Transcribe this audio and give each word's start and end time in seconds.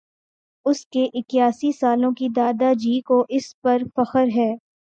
اُس 0.65 0.85
کے 0.85 1.03
اِکیاسی 1.13 1.71
سالوں 1.71 2.11
کے 2.11 2.27
دادا 2.35 2.71
جی 2.73 2.99
کو 3.01 3.19
اُس 3.29 3.53
پر 3.61 3.81
فخر 3.95 4.27
ہے 4.35 4.51